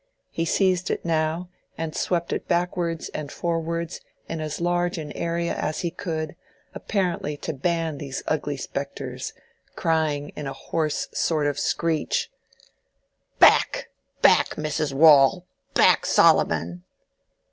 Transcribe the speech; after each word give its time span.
He 0.31 0.45
seized 0.45 0.89
it 0.89 1.05
now 1.05 1.47
and 1.77 1.95
swept 1.95 2.33
it 2.33 2.47
backwards 2.47 3.09
and 3.09 3.31
forwards 3.31 4.01
in 4.27 4.41
as 4.41 4.59
large 4.59 4.97
an 4.97 5.11
area 5.11 5.53
as 5.53 5.81
he 5.81 5.91
could, 5.91 6.35
apparently 6.73 7.37
to 7.37 7.53
ban 7.53 7.99
these 7.99 8.23
ugly 8.27 8.57
spectres, 8.57 9.33
crying 9.75 10.29
in 10.29 10.47
a 10.47 10.53
hoarse 10.53 11.07
sort 11.13 11.45
of 11.45 11.59
screech— 11.59 12.31
"Back, 13.37 13.89
back, 14.23 14.55
Mrs. 14.55 14.91
Waule! 14.91 15.45
Back, 15.75 16.07
Solomon!" 16.07 16.83